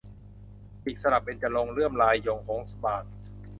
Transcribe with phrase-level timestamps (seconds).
[0.83, 3.03] ปีกสลับเบญจรงค์ เลื่อมลายยง หงสบาท